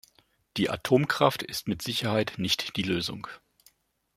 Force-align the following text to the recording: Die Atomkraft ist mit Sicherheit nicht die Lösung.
Die 0.57 0.71
Atomkraft 0.71 1.43
ist 1.43 1.67
mit 1.67 1.83
Sicherheit 1.83 2.33
nicht 2.39 2.75
die 2.75 2.81
Lösung. 2.81 3.27